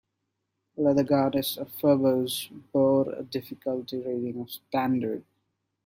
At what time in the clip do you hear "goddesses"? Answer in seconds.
1.03-1.59